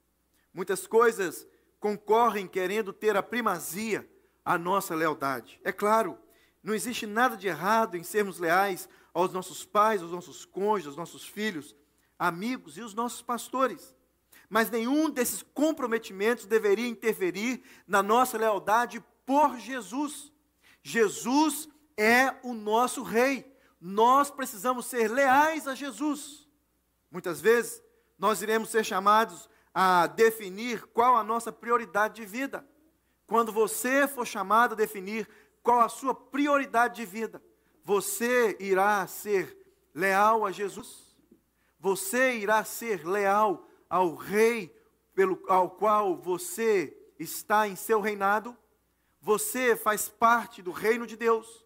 [0.53, 1.47] Muitas coisas
[1.79, 4.07] concorrem querendo ter a primazia
[4.45, 5.59] a nossa lealdade.
[5.63, 6.17] É claro,
[6.61, 10.97] não existe nada de errado em sermos leais aos nossos pais, aos nossos cônjuges, aos
[10.97, 11.75] nossos filhos,
[12.17, 13.95] amigos e os nossos pastores.
[14.47, 20.31] Mas nenhum desses comprometimentos deveria interferir na nossa lealdade por Jesus.
[20.83, 23.48] Jesus é o nosso rei.
[23.79, 26.47] Nós precisamos ser leais a Jesus.
[27.09, 27.81] Muitas vezes
[28.17, 32.67] nós iremos ser chamados a definir qual a nossa prioridade de vida.
[33.25, 35.29] Quando você for chamado a definir
[35.63, 37.41] qual a sua prioridade de vida,
[37.83, 39.57] você irá ser
[39.93, 41.15] leal a Jesus?
[41.79, 44.75] Você irá ser leal ao rei
[45.13, 48.57] pelo ao qual você está em seu reinado?
[49.21, 51.65] Você faz parte do reino de Deus.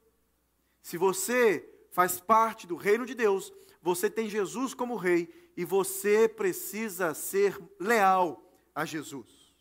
[0.82, 6.28] Se você faz parte do reino de Deus, você tem Jesus como rei e você
[6.28, 9.54] precisa ser leal a Jesus.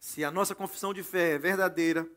[0.00, 2.10] Se a nossa confissão de fé é verdadeira,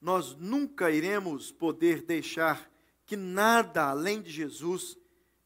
[0.00, 2.70] nós nunca iremos poder deixar
[3.04, 4.96] que nada além de Jesus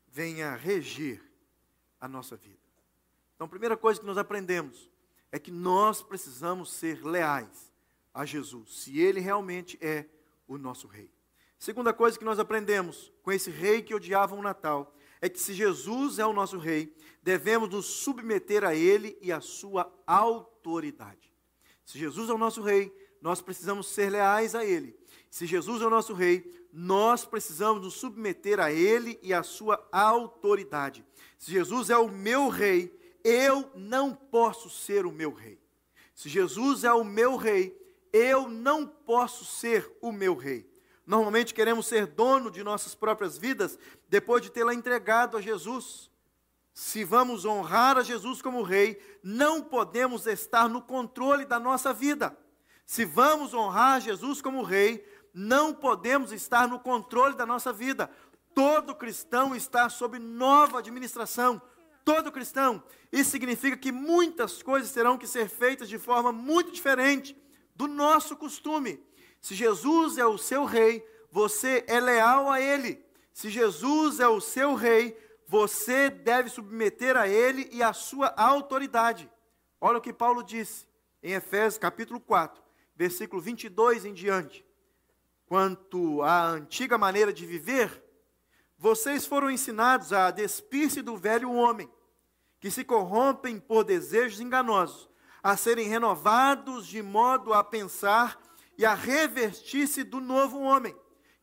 [0.06, 1.20] venha regir
[2.00, 2.56] a nossa vida.
[3.34, 4.88] Então, a primeira coisa que nós aprendemos
[5.32, 7.72] é que nós precisamos ser leais
[8.14, 10.06] a Jesus, se ele realmente é
[10.46, 11.10] o nosso rei.
[11.58, 15.54] Segunda coisa que nós aprendemos com esse rei que odiava o Natal é que se
[15.54, 21.32] Jesus é o nosso rei, devemos nos submeter a ele e à sua autoridade.
[21.84, 24.96] Se Jesus é o nosso rei, nós precisamos ser leais a ele.
[25.30, 29.86] Se Jesus é o nosso rei, nós precisamos nos submeter a ele e à sua
[29.90, 31.04] autoridade.
[31.38, 35.58] Se Jesus é o meu rei, eu não posso ser o meu rei.
[36.14, 37.76] Se Jesus é o meu rei,
[38.12, 40.68] eu não posso ser o meu rei.
[41.06, 46.10] Normalmente queremos ser dono de nossas próprias vidas depois de tê-la entregado a Jesus
[46.78, 52.36] se vamos honrar a Jesus como Rei, não podemos estar no controle da nossa vida.
[52.84, 58.10] Se vamos honrar Jesus como Rei, não podemos estar no controle da nossa vida.
[58.54, 61.62] Todo cristão está sob nova administração.
[62.04, 62.84] Todo cristão.
[63.10, 67.34] Isso significa que muitas coisas terão que ser feitas de forma muito diferente
[67.74, 69.02] do nosso costume.
[69.46, 73.00] Se Jesus é o seu rei, você é leal a ele.
[73.32, 79.30] Se Jesus é o seu rei, você deve submeter a ele e à sua autoridade.
[79.80, 80.88] Olha o que Paulo disse
[81.22, 82.60] em Efésios capítulo 4,
[82.96, 84.66] versículo 22 em diante.
[85.46, 88.02] Quanto à antiga maneira de viver,
[88.76, 91.88] vocês foram ensinados a despir-se do velho homem,
[92.58, 95.08] que se corrompem por desejos enganosos,
[95.40, 98.44] a serem renovados de modo a pensar
[98.78, 100.94] e a revestir-se do novo homem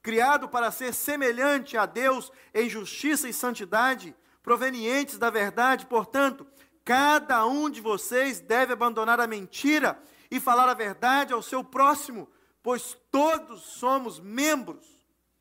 [0.04, 4.14] criado para ser semelhante a Deus em justiça e santidade,
[4.44, 6.46] provenientes da verdade, portanto,
[6.84, 9.98] cada um de vocês deve abandonar a mentira
[10.30, 12.30] e falar a verdade ao seu próximo,
[12.62, 14.86] pois todos somos membros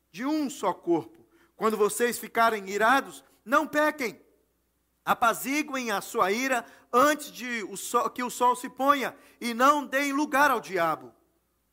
[0.09, 1.27] de um só corpo.
[1.57, 4.21] Quando vocês ficarem irados, não pequem.
[5.03, 9.85] Apaziguem a sua ira antes de o sol, que o sol se ponha e não
[9.85, 11.13] deem lugar ao diabo.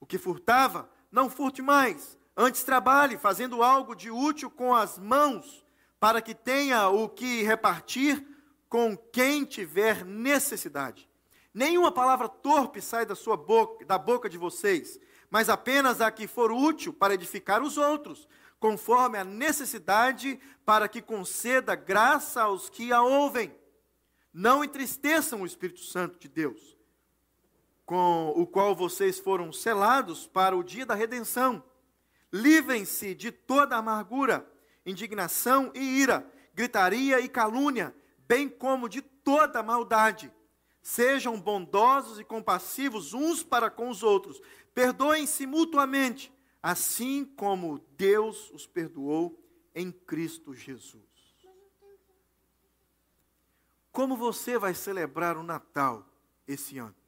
[0.00, 5.62] O que furtava, não furte mais Antes trabalhe fazendo algo de útil com as mãos,
[5.98, 8.26] para que tenha o que repartir
[8.66, 11.06] com quem tiver necessidade.
[11.52, 14.98] Nenhuma palavra torpe sai da sua boca, da boca de vocês,
[15.28, 18.26] mas apenas a que for útil para edificar os outros,
[18.58, 23.54] conforme a necessidade, para que conceda graça aos que a ouvem.
[24.32, 26.74] Não entristeçam o Espírito Santo de Deus,
[27.90, 31.60] com o qual vocês foram selados para o dia da redenção.
[32.32, 34.48] Livrem-se de toda amargura,
[34.86, 36.24] indignação e ira,
[36.54, 37.92] gritaria e calúnia,
[38.28, 40.32] bem como de toda maldade.
[40.80, 44.40] Sejam bondosos e compassivos uns para com os outros.
[44.72, 46.32] Perdoem-se mutuamente,
[46.62, 49.36] assim como Deus os perdoou
[49.74, 51.02] em Cristo Jesus.
[53.90, 56.06] Como você vai celebrar o Natal
[56.46, 56.99] esse ano?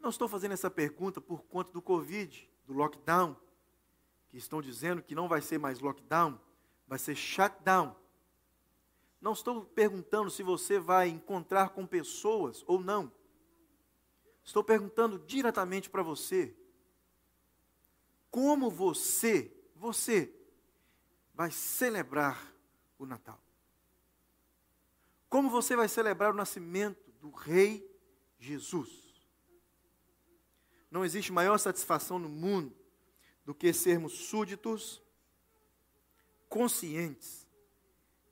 [0.00, 3.36] Não estou fazendo essa pergunta por conta do Covid, do lockdown,
[4.28, 6.40] que estão dizendo que não vai ser mais lockdown,
[6.86, 7.94] vai ser shutdown.
[9.20, 13.12] Não estou perguntando se você vai encontrar com pessoas ou não.
[14.42, 16.56] Estou perguntando diretamente para você.
[18.30, 20.32] Como você, você,
[21.34, 22.54] vai celebrar
[22.98, 23.42] o Natal?
[25.28, 27.86] Como você vai celebrar o nascimento do Rei
[28.38, 29.09] Jesus?
[30.90, 32.74] Não existe maior satisfação no mundo
[33.44, 35.02] do que sermos súditos,
[36.48, 37.46] conscientes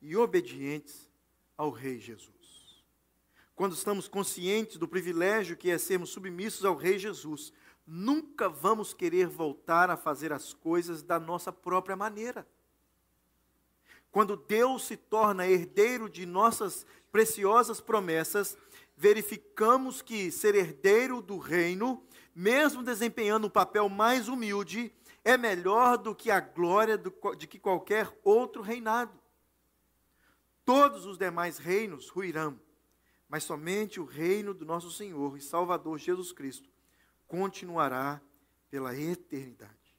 [0.02, 1.08] e obedientes
[1.56, 2.84] ao Rei Jesus.
[3.54, 7.52] Quando estamos conscientes do privilégio que é sermos submissos ao Rei Jesus,
[7.86, 12.46] nunca vamos querer voltar a fazer as coisas da nossa própria maneira.
[14.10, 18.56] Quando Deus se torna herdeiro de nossas preciosas promessas,
[18.98, 24.92] verificamos que ser herdeiro do reino, mesmo desempenhando um papel mais humilde,
[25.24, 29.16] é melhor do que a glória de que qualquer outro reinado.
[30.64, 32.60] Todos os demais reinos ruirão,
[33.28, 36.68] mas somente o reino do nosso Senhor e Salvador Jesus Cristo
[37.28, 38.20] continuará
[38.68, 39.96] pela eternidade.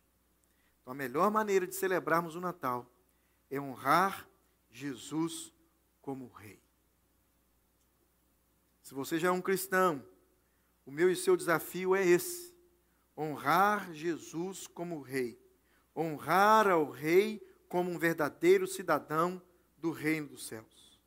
[0.82, 2.86] Então, a melhor maneira de celebrarmos o Natal
[3.50, 4.28] é honrar
[4.70, 5.54] Jesus
[6.02, 6.69] como Rei.
[8.90, 10.04] Se você já é um cristão,
[10.84, 12.56] o meu e seu desafio é esse:
[13.16, 15.40] honrar Jesus como Rei,
[15.96, 19.40] honrar ao Rei como um verdadeiro cidadão
[19.78, 21.00] do reino dos céus.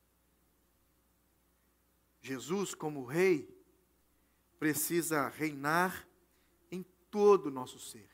[2.21, 3.53] Jesus, como Rei,
[4.61, 6.07] precisa reinar
[6.71, 8.09] em todo o nosso ser.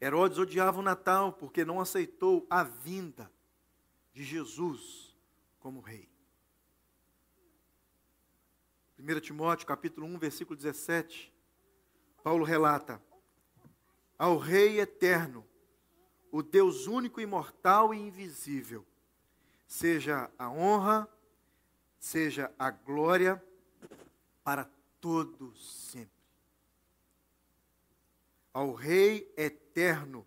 [0.00, 3.28] Herodes odiava o Natal porque não aceitou a vinda
[4.12, 5.16] de Jesus
[5.58, 6.08] como Rei.
[8.98, 11.32] 1 Timóteo capítulo 1, versículo 17,
[12.20, 13.00] Paulo relata:
[14.18, 15.46] Ao Rei eterno,
[16.32, 18.84] o Deus único, imortal e invisível,
[19.68, 21.08] seja a honra,
[21.96, 23.40] seja a glória
[24.42, 24.68] para
[25.00, 26.10] todos sempre.
[28.52, 30.26] Ao Rei eterno,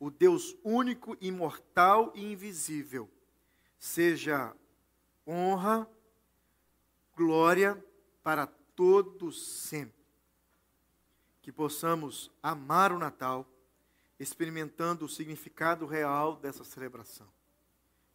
[0.00, 3.08] o Deus único, imortal e invisível,
[3.78, 4.52] seja
[5.24, 5.88] honra,
[7.14, 7.80] glória
[8.30, 10.06] para todos sempre.
[11.42, 13.44] Que possamos amar o Natal
[14.20, 17.26] experimentando o significado real dessa celebração.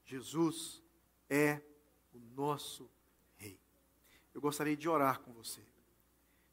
[0.05, 0.81] Jesus
[1.29, 1.59] é
[2.13, 2.89] o nosso
[3.35, 3.59] Rei.
[4.33, 5.59] Eu gostaria de orar com você.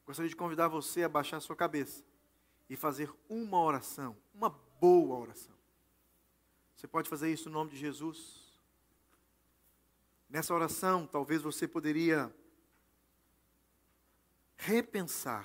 [0.04, 2.02] Gostaria de convidar você a baixar sua cabeça
[2.68, 5.54] e fazer uma oração, uma boa oração.
[6.74, 8.58] Você pode fazer isso no nome de Jesus?
[10.28, 12.34] Nessa oração, talvez você poderia
[14.64, 15.44] repensar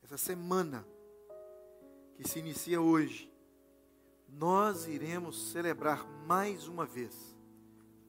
[0.00, 0.86] essa semana
[2.14, 3.28] que se inicia hoje,
[4.28, 7.36] nós iremos celebrar mais uma vez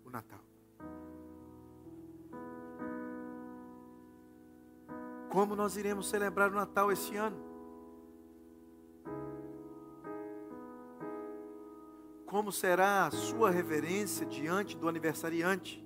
[0.06, 0.40] o Natal.
[5.30, 7.50] Como nós iremos celebrar o Natal esse ano?
[12.28, 15.84] Como será a sua reverência diante do aniversariante,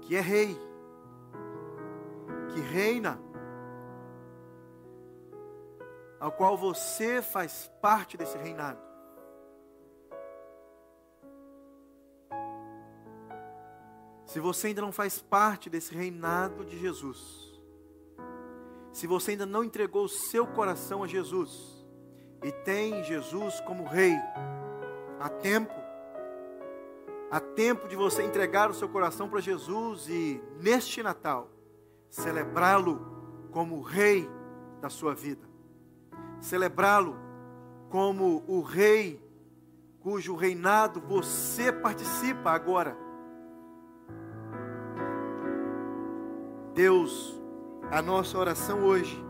[0.00, 0.71] que é rei,
[2.52, 3.18] que reina?
[6.22, 8.78] ao qual você faz parte desse reinado.
[14.24, 17.60] Se você ainda não faz parte desse reinado de Jesus,
[18.92, 21.84] se você ainda não entregou o seu coração a Jesus
[22.44, 24.14] e tem Jesus como Rei,
[25.18, 25.74] há tempo,
[27.32, 31.50] há tempo de você entregar o seu coração para Jesus e, neste Natal,
[32.12, 34.30] celebrá-lo como Rei
[34.80, 35.52] da sua vida
[36.42, 37.16] celebrá-lo
[37.88, 39.22] como o rei
[40.00, 42.96] cujo reinado você participa agora.
[46.74, 47.40] Deus,
[47.90, 49.24] a nossa oração hoje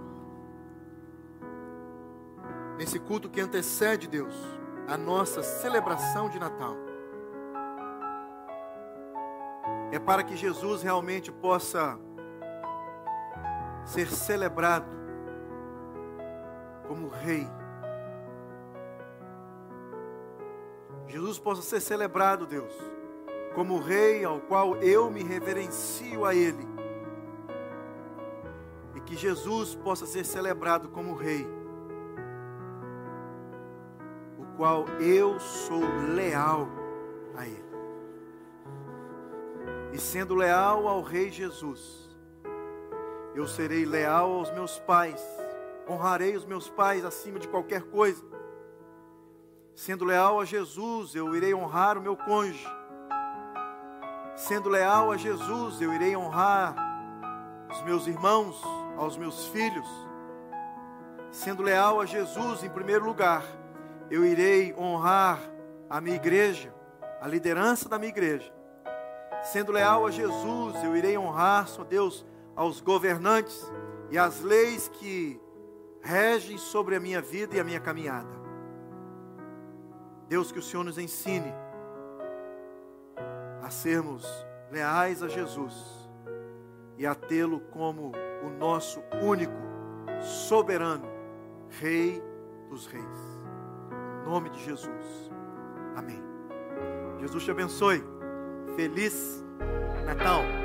[2.79, 4.35] nesse culto que antecede, Deus,
[4.89, 6.77] a nossa celebração de Natal.
[9.93, 11.99] É para que Jesus realmente possa
[13.85, 14.87] ser celebrado
[16.87, 17.49] como Rei.
[21.09, 22.73] Jesus possa ser celebrado, Deus,
[23.55, 26.67] como Rei ao qual eu me reverencio a Ele.
[28.95, 31.47] E que Jesus possa ser celebrado como Rei,
[34.39, 35.83] o qual eu sou
[36.15, 36.69] leal
[37.37, 37.73] a Ele.
[39.93, 42.02] E sendo leal ao Rei Jesus,
[43.35, 45.23] eu serei leal aos meus pais,
[45.89, 48.23] honrarei os meus pais acima de qualquer coisa.
[49.75, 52.67] Sendo leal a Jesus, eu irei honrar o meu cônjuge.
[54.37, 56.75] Sendo leal a Jesus, eu irei honrar
[57.71, 58.63] os meus irmãos,
[58.97, 59.89] aos meus filhos.
[61.31, 63.43] Sendo leal a Jesus, em primeiro lugar,
[64.11, 65.41] eu irei honrar
[65.89, 66.75] a minha igreja,
[67.21, 68.53] a liderança da minha igreja.
[69.43, 73.71] Sendo leal a Jesus, eu irei honrar, só Deus, aos governantes
[74.11, 75.41] e às leis que
[76.03, 78.43] regem sobre a minha vida e a minha caminhada.
[80.29, 81.53] Deus, que o Senhor nos ensine
[83.63, 84.27] a sermos
[84.71, 85.75] leais a Jesus
[86.99, 89.53] e a tê-lo como o nosso único,
[90.21, 91.07] soberano,
[91.69, 92.23] Rei
[92.69, 93.05] dos Reis.
[94.21, 95.31] Em nome de Jesus.
[95.97, 96.23] Amém.
[97.21, 98.03] Jesus te abençoe.
[98.77, 99.45] Feliz
[100.07, 100.62] Natal.